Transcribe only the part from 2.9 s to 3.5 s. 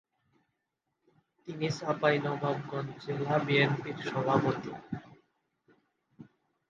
জেলা